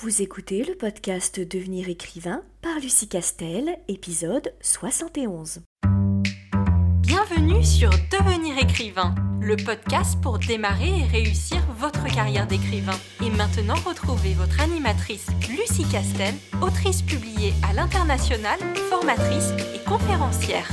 [0.00, 5.62] Vous écoutez le podcast Devenir écrivain par Lucie Castel, épisode 71.
[7.00, 12.92] Bienvenue sur Devenir écrivain, le podcast pour démarrer et réussir votre carrière d'écrivain.
[13.24, 18.58] Et maintenant, retrouvez votre animatrice Lucie Castel, autrice publiée à l'international,
[18.90, 20.68] formatrice et conférencière.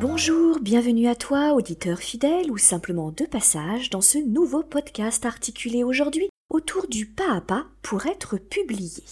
[0.00, 5.84] Bonjour, bienvenue à toi, auditeur fidèle ou simplement de passage dans ce nouveau podcast articulé
[5.84, 9.02] aujourd'hui autour du pas à pas pour être publié.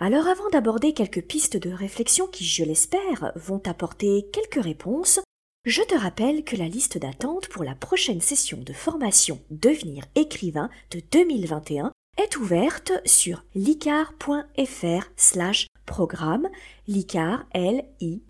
[0.00, 5.20] Alors avant d'aborder quelques pistes de réflexion qui, je l'espère, vont apporter quelques réponses,
[5.64, 10.70] je te rappelle que la liste d'attente pour la prochaine session de formation Devenir écrivain
[10.90, 16.48] de 2021 est ouverte sur licar.fr slash programme,
[16.86, 18.24] licar L-I-C-A-R-E-S.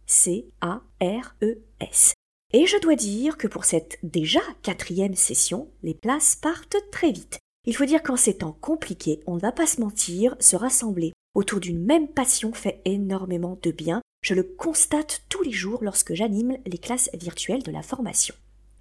[2.55, 7.39] Et je dois dire que pour cette déjà quatrième session, les places partent très vite.
[7.69, 11.13] Il faut dire qu'en ces temps compliqués, on ne va pas se mentir, se rassembler
[11.35, 14.01] autour d'une même passion fait énormément de bien.
[14.25, 18.35] Je le constate tous les jours lorsque j'anime les classes virtuelles de la formation.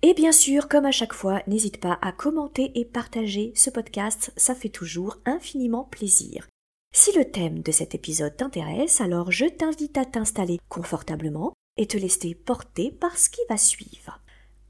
[0.04, 4.32] Et bien sûr, comme à chaque fois, n'hésite pas à commenter et partager ce podcast,
[4.38, 6.48] ça fait toujours infiniment plaisir.
[6.96, 11.98] Si le thème de cet épisode t'intéresse, alors je t'invite à t'installer confortablement et te
[11.98, 14.22] laisser porter par ce qui va suivre.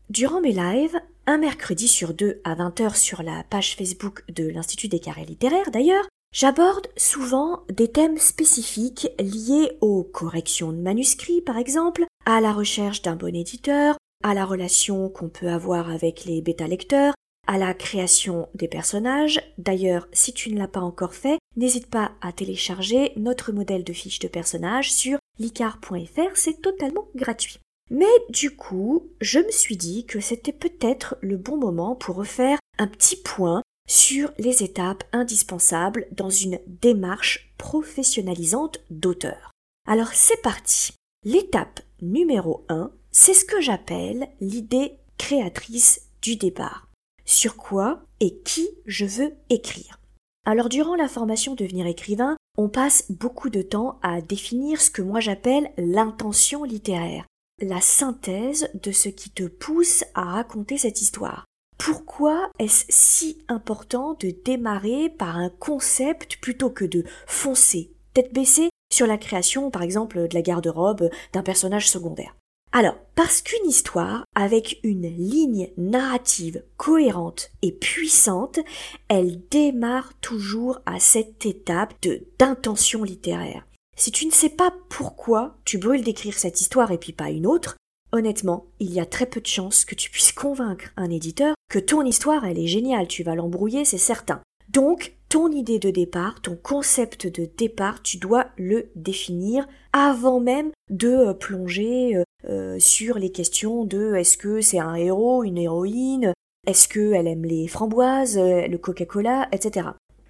[0.10, 4.88] Durant mes lives, un mercredi sur deux à 20h sur la page Facebook de l'Institut
[4.88, 11.58] des carrés littéraires d'ailleurs, j'aborde souvent des thèmes spécifiques liés aux corrections de manuscrits par
[11.58, 16.42] exemple, à la recherche d'un bon éditeur, à la relation qu'on peut avoir avec les
[16.42, 17.14] bêta-lecteurs,
[17.46, 19.42] à la création des personnages.
[19.58, 23.94] D'ailleurs, si tu ne l'as pas encore fait, n'hésite pas à télécharger notre modèle de
[23.94, 27.60] fiche de personnage sur licar.fr, c'est totalement gratuit.
[27.90, 32.60] Mais du coup, je me suis dit que c'était peut-être le bon moment pour refaire
[32.78, 39.52] un petit point sur les étapes indispensables dans une démarche professionnalisante d'auteur.
[39.88, 40.94] Alors c'est parti.
[41.24, 46.90] L'étape numéro 1, c'est ce que j'appelle l'idée créatrice du départ.
[47.26, 50.00] Sur quoi et qui je veux écrire.
[50.46, 55.02] Alors durant la formation Devenir écrivain, on passe beaucoup de temps à définir ce que
[55.02, 57.26] moi j'appelle l'intention littéraire
[57.62, 61.46] la synthèse de ce qui te pousse à raconter cette histoire.
[61.78, 68.70] Pourquoi est-ce si important de démarrer par un concept plutôt que de foncer, tête baissée,
[68.94, 72.36] sur la création, par exemple, de la garde-robe d'un personnage secondaire?
[72.72, 78.60] Alors, parce qu'une histoire, avec une ligne narrative cohérente et puissante,
[79.08, 81.94] elle démarre toujours à cette étape
[82.38, 83.66] d'intention littéraire.
[84.00, 87.48] Si tu ne sais pas pourquoi tu brûles d'écrire cette histoire et puis pas une
[87.48, 87.78] autre,
[88.12, 91.80] honnêtement, il y a très peu de chances que tu puisses convaincre un éditeur que
[91.80, 94.40] ton histoire, elle est géniale, tu vas l'embrouiller, c'est certain.
[94.70, 100.72] Donc, ton idée de départ, ton concept de départ, tu dois le définir avant même
[100.92, 105.58] de euh, plonger euh, euh, sur les questions de est-ce que c'est un héros, une
[105.58, 106.34] héroïne,
[106.68, 109.88] est-ce qu'elle aime les framboises, le Coca-Cola, etc.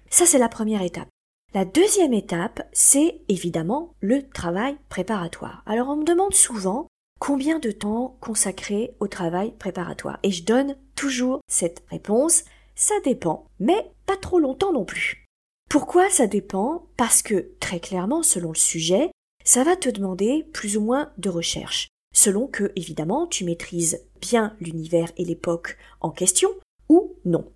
[0.08, 1.08] Ça, c'est la première étape.
[1.54, 5.62] La deuxième étape, c'est évidemment le travail préparatoire.
[5.64, 6.88] Alors on me demande souvent
[7.20, 10.18] combien de temps consacrer au travail préparatoire.
[10.22, 12.44] Et je donne toujours cette réponse,
[12.74, 15.24] ça dépend, mais pas trop longtemps non plus.
[15.70, 16.86] Pourquoi ça dépend?
[16.98, 19.10] Parce que, très clairement, selon le sujet,
[19.42, 24.54] ça va te demander plus ou moins de recherche, selon que, évidemment, tu maîtrises bien
[24.60, 26.50] l'univers et l'époque en question,
[26.90, 27.50] ou non.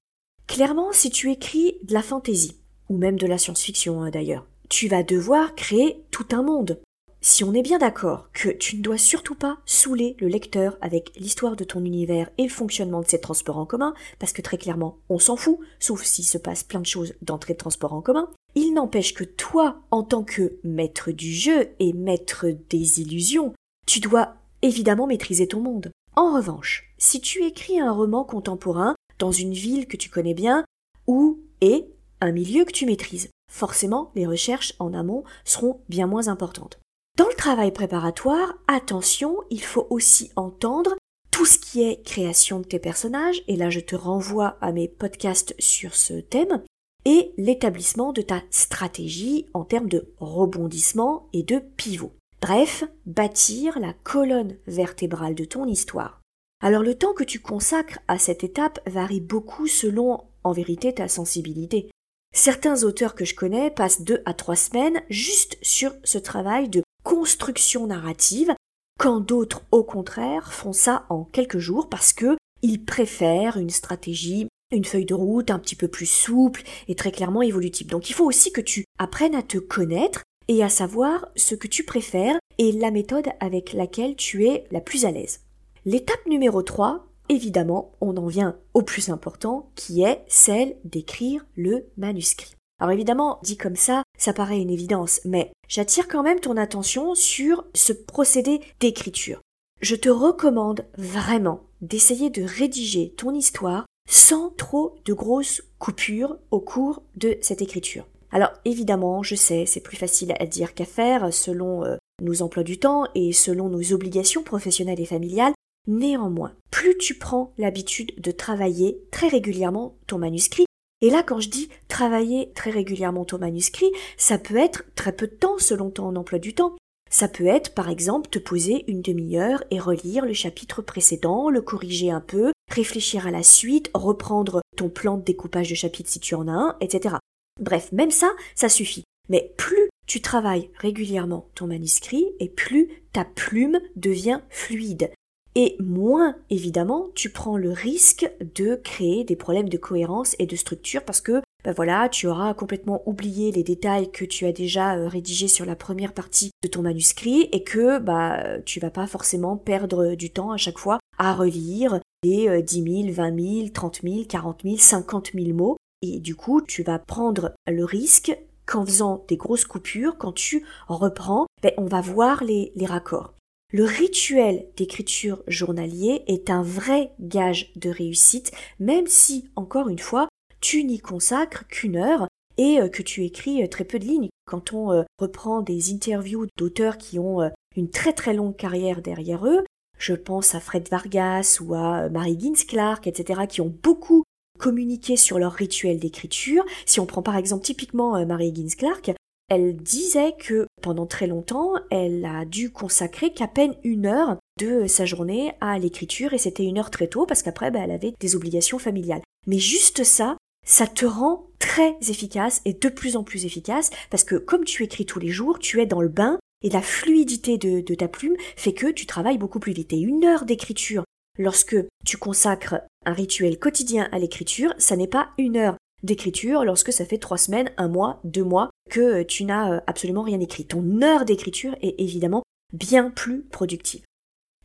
[0.47, 2.62] Clairement, si tu écris de la fantaisie,
[2.93, 4.47] ou même de la science-fiction hein, d'ailleurs.
[4.69, 6.81] Tu vas devoir créer tout un monde.
[7.25, 11.13] Si on est bien d'accord que tu ne dois surtout pas saouler le lecteur avec
[11.17, 14.59] l'histoire de ton univers et le fonctionnement de ses transports en commun, parce que très
[14.59, 18.03] clairement, on s'en fout, sauf s'il se passe plein de choses d'entrée de transport en
[18.03, 23.55] commun, il n'empêche que toi, en tant que maître du jeu et maître des illusions,
[23.87, 25.93] tu dois évidemment maîtriser ton monde.
[26.17, 30.65] En revanche, si tu écris un roman contemporain dans une ville que tu connais bien,
[31.07, 31.87] ou et
[32.23, 33.31] un milieu que tu maîtrises.
[33.51, 36.79] Forcément, les recherches en amont seront bien moins importantes.
[37.19, 40.95] Dans le travail préparatoire, attention, il faut aussi entendre
[41.31, 44.89] tout ce qui est création de tes personnages, et là je te renvoie à mes
[44.89, 46.63] podcasts sur ce thème,
[47.05, 52.13] et l'établissement de ta stratégie en termes de rebondissement et de pivot.
[52.41, 56.21] Bref, bâtir la colonne vertébrale de ton histoire.
[56.63, 61.09] Alors le temps que tu consacres à cette étape varie beaucoup selon en vérité ta
[61.09, 61.91] sensibilité.
[62.33, 66.83] Certains auteurs que je connais passent deux à trois semaines juste sur ce travail de
[67.05, 68.55] construction narrative,
[68.99, 74.49] quand d'autres, au contraire, font ça en quelques jours parce que ils préfèrent une stratégie
[74.73, 77.87] une feuille de route un petit peu plus souple et très clairement évolutive.
[77.87, 81.69] Donc il faut aussi que tu apprennes à te connaître et à savoir ce que
[81.69, 85.41] tu préfères et la méthode avec laquelle tu es la plus à l'aise.
[85.85, 91.87] L'étape numéro 3, évidemment, on en vient au plus important, qui est celle d'écrire le
[91.97, 92.55] manuscrit.
[92.81, 97.15] Alors évidemment, dit comme ça, ça paraît une évidence, mais j'attire quand même ton attention
[97.15, 99.41] sur ce procédé d'écriture.
[99.81, 106.61] Je te recommande vraiment d'essayer de rédiger ton histoire sans trop de grosses coupures au
[106.61, 108.07] cours de cette écriture.
[108.33, 112.63] Alors évidemment, je sais, c'est plus facile à dire qu'à faire selon euh, nos emplois
[112.63, 115.53] du temps et selon nos obligations professionnelles et familiales.
[115.89, 120.67] Néanmoins, plus tu prends l'habitude de travailler très régulièrement ton manuscrit,
[121.01, 125.27] et là quand je dis travailler très régulièrement ton manuscrit, ça peut être très peu
[125.27, 126.77] de temps selon ton emploi du temps.
[127.11, 131.61] Ça peut être par exemple te poser une demi-heure et relire le chapitre précédent, le
[131.61, 136.21] corriger un peu, réfléchir à la suite, reprendre ton plan de découpage de chapitre si
[136.21, 137.17] tu en as un, etc.
[137.61, 139.05] Bref, même ça, ça suffit.
[139.29, 145.11] Mais plus tu travailles régulièrement ton manuscrit et plus ta plume devient fluide.
[145.55, 150.57] Et moins, évidemment, tu prends le risque de créer des problèmes de cohérence et de
[150.57, 154.97] structure parce que, ben voilà, tu auras complètement oublié les détails que tu as déjà
[154.97, 159.07] euh, rédigés sur la première partie de ton manuscrit et que, bah, tu vas pas
[159.07, 164.01] forcément perdre du temps à chaque fois à relire les 10 000, 20 000, 30
[164.03, 168.85] 000, 40 000, 50 000 mots et du coup, tu vas prendre le risque qu'en
[168.85, 173.35] faisant des grosses coupures, quand tu reprends, ben, on va voir les, les raccords.
[173.75, 180.29] Le rituel d'écriture journalier est un vrai gage de réussite, même si, encore une fois,
[180.61, 182.29] tu n'y consacres qu'une heure
[182.59, 184.29] et euh, que tu écris euh, très peu de lignes.
[184.45, 189.47] Quand on euh, reprend des interviews d'auteurs qui ont une très très longue carrière derrière
[189.47, 189.65] eux,
[189.99, 194.23] je pense à Fred Vargas ou à Mary Gins Clark, etc., qui ont beaucoup
[194.59, 196.63] communiquer sur leur rituel d'écriture.
[196.85, 199.13] Si on prend par exemple typiquement Marie Higgins Clark,
[199.55, 204.87] elle disait que pendant très longtemps, elle a dû consacrer qu'à peine une heure de
[204.87, 208.15] sa journée à l'écriture et c'était une heure très tôt parce qu'après bah, elle avait
[208.19, 209.21] des obligations familiales.
[209.47, 214.25] Mais juste ça, ça te rend très efficace et de plus en plus efficace parce
[214.25, 217.59] que comme tu écris tous les jours, tu es dans le bain et la fluidité
[217.59, 219.93] de, de ta plume fait que tu travailles beaucoup plus vite.
[219.93, 221.05] Et une heure d'écriture
[221.39, 226.93] Lorsque tu consacres un rituel quotidien à l'écriture, ça n'est pas une heure d'écriture lorsque
[226.93, 230.67] ça fait trois semaines, un mois, deux mois que tu n'as euh, absolument rien écrit.
[230.67, 234.03] Ton heure d'écriture est évidemment bien plus productive.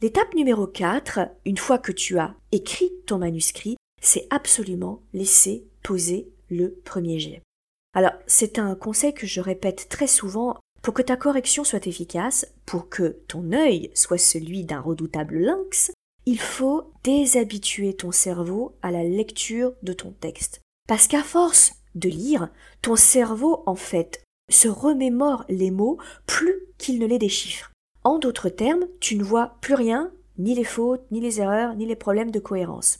[0.01, 6.29] L'étape numéro 4, une fois que tu as écrit ton manuscrit, c'est absolument laisser poser
[6.49, 7.41] le premier jet.
[7.95, 12.53] Alors, c'est un conseil que je répète très souvent pour que ta correction soit efficace,
[12.65, 15.91] pour que ton œil soit celui d'un redoutable lynx,
[16.25, 20.61] il faut déshabituer ton cerveau à la lecture de ton texte.
[20.87, 22.49] Parce qu'à force de lire,
[22.81, 27.71] ton cerveau, en fait, se remémore les mots plus qu'il ne les déchiffre.
[28.03, 31.85] En d'autres termes, tu ne vois plus rien, ni les fautes, ni les erreurs, ni
[31.85, 32.99] les problèmes de cohérence.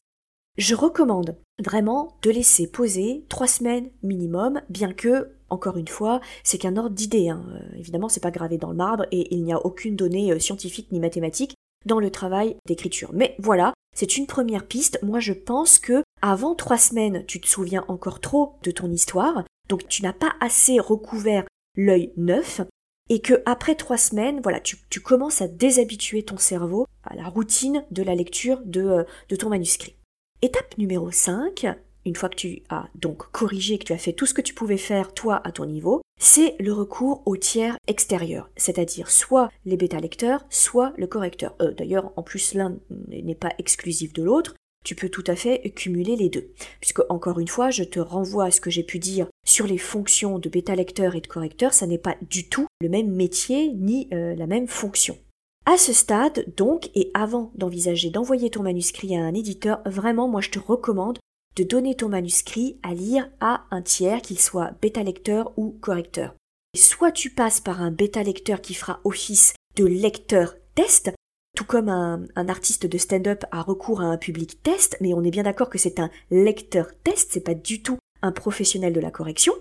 [0.58, 6.58] Je recommande vraiment de laisser poser trois semaines minimum, bien que, encore une fois, c'est
[6.58, 7.30] qu'un ordre d'idée.
[7.30, 7.46] Hein.
[7.54, 10.40] Euh, évidemment, c'est pas gravé dans le marbre et il n'y a aucune donnée euh,
[10.40, 11.54] scientifique ni mathématique
[11.86, 13.12] dans le travail d'écriture.
[13.14, 15.00] Mais voilà, c'est une première piste.
[15.02, 19.44] Moi, je pense que avant trois semaines, tu te souviens encore trop de ton histoire,
[19.70, 22.62] donc tu n'as pas assez recouvert l'œil neuf,
[23.10, 27.86] et que après trois semaines, voilà, tu, commences à déshabituer ton cerveau à la routine
[27.90, 29.96] de la lecture de, euh, de ton manuscrit.
[30.44, 31.66] Étape numéro 5,
[32.08, 34.54] une fois que tu as donc corrigé, que tu as fait tout ce que tu
[34.54, 39.78] pouvais faire toi à ton niveau, c'est le recours au tiers extérieur, c'est-à-dire soit les
[39.78, 41.56] bêta-lecteurs, soit le correcteur.
[41.62, 42.78] Euh, D'ailleurs, en plus, l'un
[43.10, 46.50] n'est pas exclusif de l'autre, tu peux tout à fait cumuler les deux.
[46.80, 49.78] Puisque, encore une fois, je te renvoie à ce que j'ai pu dire sur les
[49.78, 54.08] fonctions de bêta-lecteur et de correcteur, ça n'est pas du tout le même métier ni
[54.14, 55.18] euh, la même fonction.
[55.66, 60.40] À ce stade, donc, et avant d'envisager d'envoyer ton manuscrit à un éditeur, vraiment, moi
[60.40, 61.20] je te recommande
[61.58, 66.36] de donner ton manuscrit à lire à un tiers, qu'il soit bêta-lecteur ou correcteur.
[66.76, 71.12] Soit tu passes par un bêta-lecteur qui fera office de lecteur test,
[71.56, 75.32] tout comme un, artiste de stand-up a recours à un public test, mais on est
[75.32, 79.10] bien d'accord que c'est un lecteur test, c'est pas du tout un professionnel de la
[79.10, 79.54] correction.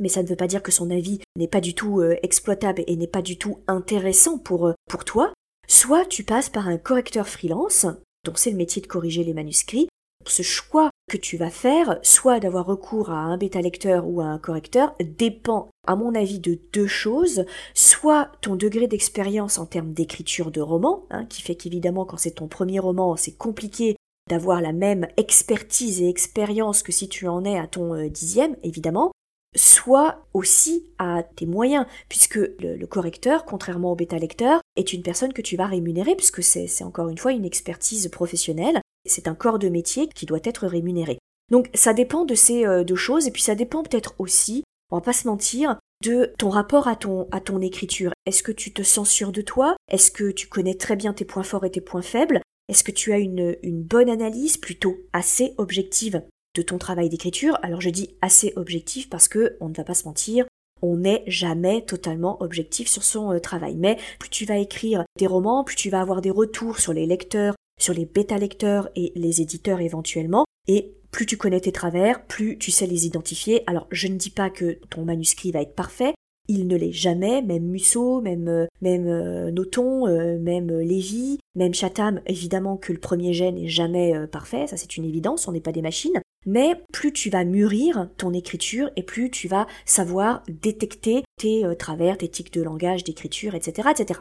[0.00, 2.82] Mais ça ne veut pas dire que son avis n'est pas du tout euh, exploitable
[2.86, 5.34] et n'est pas du tout intéressant pour, euh, pour toi.
[5.68, 7.86] Soit tu passes par un correcteur freelance,
[8.24, 9.88] dont c'est le métier de corriger les manuscrits,
[10.26, 14.38] ce choix que tu vas faire, soit d'avoir recours à un bêta-lecteur ou à un
[14.38, 17.44] correcteur, dépend, à mon avis, de deux choses.
[17.74, 22.32] Soit ton degré d'expérience en termes d'écriture de roman, hein, qui fait qu'évidemment, quand c'est
[22.32, 23.96] ton premier roman, c'est compliqué
[24.28, 28.56] d'avoir la même expertise et expérience que si tu en es à ton euh, dixième,
[28.62, 29.12] évidemment,
[29.54, 35.42] soit aussi à tes moyens, puisque le, correcteur, contrairement au bêta-lecteur, est une personne que
[35.42, 39.68] tu vas rémunérer, puisque c'est encore une fois une expertise professionnelle, c'est un corps de
[39.68, 41.18] métier qui doit être rémunéré.
[41.50, 44.96] Donc ça dépend de ces euh, deux choses, et puis ça dépend peut-être aussi, on
[44.96, 48.12] va pas se mentir, de ton rapport à ton, à ton écriture.
[48.26, 49.76] Est-ce que tu te sûr de toi?
[49.90, 52.40] Est-ce que tu connais très bien tes points forts et tes points faibles?
[52.68, 56.22] Est-ce que tu as une, une bonne analyse plutôt assez objective
[56.56, 57.58] de ton travail d'écriture?
[57.62, 60.46] Alors je dis assez objective parce que on ne va pas se mentir,
[60.82, 63.76] on n'est jamais totalement objectif sur son euh, travail.
[63.76, 67.06] Mais plus tu vas écrire des romans, plus tu vas avoir des retours sur les
[67.06, 72.58] lecteurs, sur les bêta-lecteurs et les éditeurs éventuellement, et plus tu connais tes travers, plus
[72.58, 73.62] tu sais les identifier.
[73.66, 76.14] Alors je ne dis pas que ton manuscrit va être parfait,
[76.46, 81.72] il ne l'est jamais, même Musso, même euh, même euh, Noton, euh, même Lévy, même
[81.72, 85.60] Chatham, évidemment que le premier jet n'est jamais parfait, ça c'est une évidence, on n'est
[85.60, 90.42] pas des machines, mais plus tu vas mûrir ton écriture et plus tu vas savoir
[90.48, 94.20] détecter tes travers, tes tics de langage, d'écriture, etc., etc.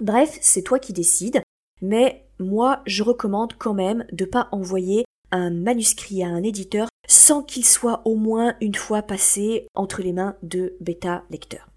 [0.00, 1.42] Bref, c'est toi qui décides,
[1.82, 7.42] mais moi je recommande quand même de pas envoyer un manuscrit à un éditeur sans
[7.42, 11.68] qu'il soit au moins une fois passé entre les mains de bêta lecteurs.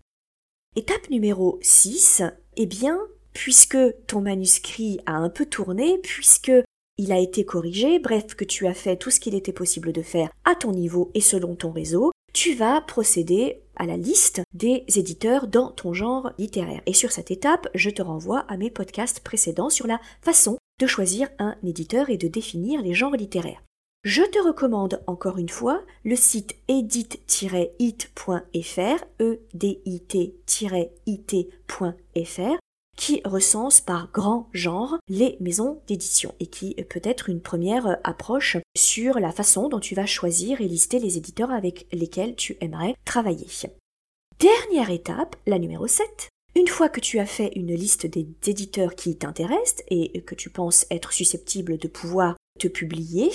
[0.76, 2.24] Étape numéro 6,
[2.58, 3.00] eh bien,
[3.34, 3.78] puisque
[4.08, 6.52] ton manuscrit a un peu tourné, puisque
[6.98, 10.02] il a été corrigé, bref, que tu as fait tout ce qu'il était possible de
[10.02, 14.84] faire à ton niveau et selon ton réseau, tu vas procéder à la liste des
[14.96, 16.82] éditeurs dans ton genre littéraire.
[16.86, 20.88] Et sur cette étape, je te renvoie à mes podcasts précédents sur la façon de
[20.88, 23.62] choisir un éditeur et de définir les genres littéraires.
[24.04, 27.22] Je te recommande encore une fois le site edit-it.fr,
[29.20, 29.38] e
[32.98, 38.58] qui recense par grand genre les maisons d'édition et qui peut être une première approche
[38.76, 42.96] sur la façon dont tu vas choisir et lister les éditeurs avec lesquels tu aimerais
[43.06, 43.48] travailler.
[44.40, 48.96] Dernière étape, la numéro 7, une fois que tu as fait une liste des éditeurs
[48.96, 53.32] qui t'intéressent et que tu penses être susceptible de pouvoir te publier,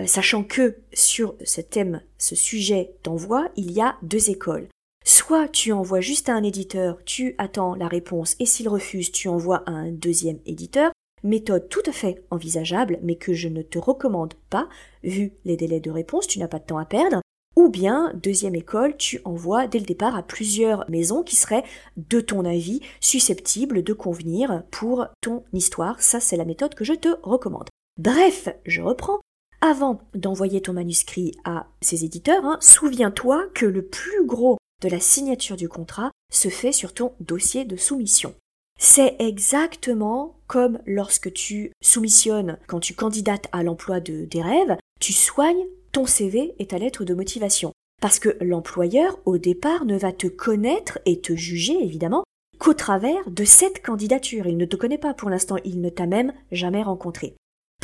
[0.00, 4.68] euh, sachant que sur ce thème, ce sujet d'envoi, il y a deux écoles.
[5.06, 9.28] Soit tu envoies juste à un éditeur, tu attends la réponse et s'il refuse, tu
[9.28, 10.92] envoies à un deuxième éditeur,
[11.22, 14.66] méthode tout à fait envisageable mais que je ne te recommande pas
[15.02, 17.20] vu les délais de réponse, tu n'as pas de temps à perdre.
[17.54, 21.62] Ou bien, deuxième école, tu envoies dès le départ à plusieurs maisons qui seraient,
[21.96, 26.00] de ton avis, susceptibles de convenir pour ton histoire.
[26.02, 27.68] Ça, c'est la méthode que je te recommande.
[27.98, 29.20] Bref, je reprends.
[29.60, 35.56] Avant d'envoyer ton manuscrit à ces éditeurs, hein, souviens-toi que le plus gros la signature
[35.56, 38.34] du contrat se fait sur ton dossier de soumission.
[38.78, 45.12] C'est exactement comme lorsque tu soumissionnes, quand tu candidates à l'emploi de, des rêves, tu
[45.12, 47.72] soignes ton CV et ta lettre de motivation.
[48.02, 52.24] Parce que l'employeur, au départ, ne va te connaître et te juger, évidemment,
[52.58, 54.46] qu'au travers de cette candidature.
[54.46, 57.34] Il ne te connaît pas pour l'instant, il ne t'a même jamais rencontré.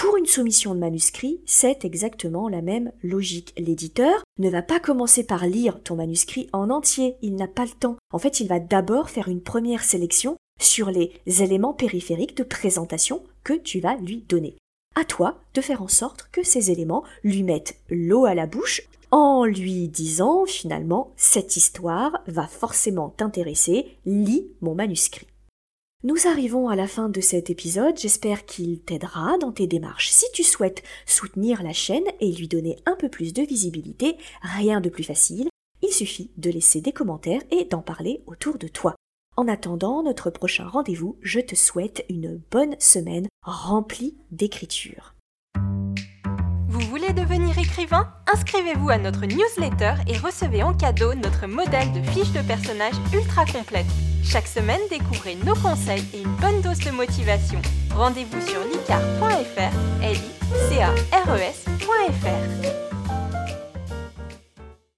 [0.00, 3.52] Pour une soumission de manuscrit, c'est exactement la même logique.
[3.58, 7.78] L'éditeur ne va pas commencer par lire ton manuscrit en entier, il n'a pas le
[7.78, 7.98] temps.
[8.10, 13.22] En fait, il va d'abord faire une première sélection sur les éléments périphériques de présentation
[13.44, 14.56] que tu vas lui donner
[14.96, 18.80] à toi de faire en sorte que ces éléments lui mettent l'eau à la bouche
[19.10, 25.26] en lui disant finalement cette histoire va forcément t'intéresser, lis mon manuscrit.
[26.02, 30.08] Nous arrivons à la fin de cet épisode, j'espère qu'il t'aidera dans tes démarches.
[30.08, 34.80] Si tu souhaites soutenir la chaîne et lui donner un peu plus de visibilité, rien
[34.80, 35.50] de plus facile,
[35.82, 38.94] il suffit de laisser des commentaires et d'en parler autour de toi.
[39.36, 45.14] En attendant notre prochain rendez-vous, je te souhaite une bonne semaine remplie d'écriture.
[46.66, 48.10] Vous voulez devenir écrivain?
[48.32, 53.44] Inscrivez-vous à notre newsletter et recevez en cadeau notre modèle de fiche de personnage ultra
[53.44, 53.84] complète.
[54.24, 57.60] Chaque semaine, découvrez nos conseils et une bonne dose de motivation.
[57.94, 59.72] Rendez-vous sur licar.fr,
[60.02, 60.40] l e.